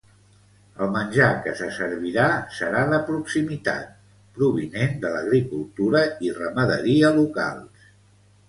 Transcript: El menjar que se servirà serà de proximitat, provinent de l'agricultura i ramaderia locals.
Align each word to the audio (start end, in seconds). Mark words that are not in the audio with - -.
El 0.83 0.87
menjar 0.93 1.27
que 1.47 1.51
se 1.59 1.67
servirà 1.75 2.25
serà 2.61 2.81
de 2.93 2.99
proximitat, 3.11 3.93
provinent 4.39 4.97
de 5.05 5.13
l'agricultura 5.17 6.05
i 6.31 6.37
ramaderia 6.43 7.17
locals. 7.21 7.89